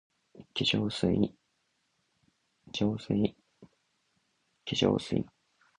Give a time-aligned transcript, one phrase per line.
[0.55, 1.13] 化粧水
[2.73, 3.33] ｓ